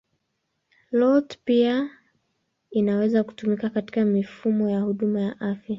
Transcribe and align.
IoT 0.93 1.37
pia 1.45 1.89
inaweza 2.71 3.23
kutumika 3.23 3.69
katika 3.69 4.05
mifumo 4.05 4.69
ya 4.69 4.79
huduma 4.81 5.21
ya 5.21 5.39
afya. 5.39 5.69